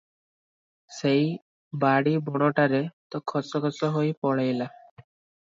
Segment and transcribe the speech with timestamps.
[0.99, 1.27] ସେଇ
[1.83, 2.81] ବାଡ଼ି ବଣଟାରେ
[3.17, 4.73] ତ ଖସ ଖସ ହୋଇ ପଲେଇଲା।